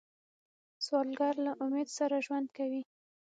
سوالګر 0.85 1.35
له 1.45 1.51
امید 1.65 1.87
سره 1.97 2.15
ژوند 2.25 2.47
کوي 2.57 2.81